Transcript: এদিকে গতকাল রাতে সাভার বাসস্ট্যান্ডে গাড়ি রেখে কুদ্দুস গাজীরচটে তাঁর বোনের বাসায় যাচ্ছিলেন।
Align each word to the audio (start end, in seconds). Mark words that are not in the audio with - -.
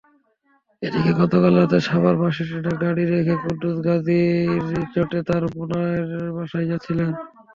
এদিকে 0.81 1.11
গতকাল 1.21 1.53
রাতে 1.57 1.77
সাভার 1.87 2.15
বাসস্ট্যান্ডে 2.21 2.73
গাড়ি 2.83 3.03
রেখে 3.11 3.35
কুদ্দুস 3.43 3.77
গাজীরচটে 3.87 5.19
তাঁর 5.27 5.43
বোনের 5.53 6.05
বাসায় 6.37 6.67
যাচ্ছিলেন। 6.71 7.09